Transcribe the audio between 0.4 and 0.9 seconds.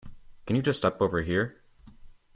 Can you just